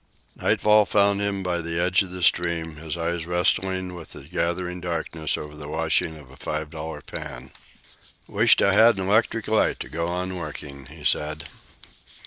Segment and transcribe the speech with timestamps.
[0.35, 4.81] Nightfall found him by the edge of the stream, his eyes wrestling with the gathering
[4.81, 7.51] darkness over the washing of a five dollar pan.
[8.27, 11.43] "Wisht I had an electric light to go on working," he said.